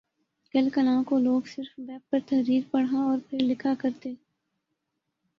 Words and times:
کل 0.53 0.69
کلاں 0.69 1.03
کو 1.03 1.17
لوگ 1.19 1.41
صرف 1.45 1.79
ویب 1.79 2.09
پر 2.09 2.19
تحریر 2.25 2.61
پڑھا 2.71 3.03
اور 3.03 3.17
پھر 3.29 3.39
لکھا 3.39 3.73
کر 3.79 3.89
تھے 4.01 4.13